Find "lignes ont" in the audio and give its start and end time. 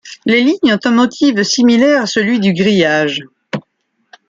0.41-0.79